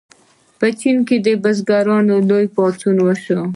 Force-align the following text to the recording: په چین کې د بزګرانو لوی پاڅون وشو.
په 0.59 0.67
چین 0.79 0.97
کې 1.07 1.15
د 1.25 1.27
بزګرانو 1.43 2.15
لوی 2.29 2.45
پاڅون 2.55 2.95
وشو. 3.01 3.41